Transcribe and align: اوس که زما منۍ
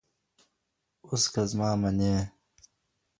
اوس 1.07 1.23
که 1.33 1.41
زما 1.51 1.69
منۍ 1.81 2.13